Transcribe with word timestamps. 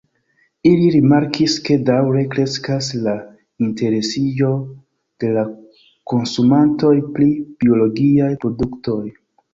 Ili 0.67 0.85
rimarkis 0.93 1.57
ke 1.67 1.75
daŭre 1.89 2.23
kreskas 2.31 2.87
la 3.07 3.13
interesiĝo 3.67 4.49
de 5.25 5.29
la 5.37 5.45
konsumantoj 6.15 6.95
pri 7.19 7.29
biologiaj 7.61 8.33
produktoj. 8.47 9.01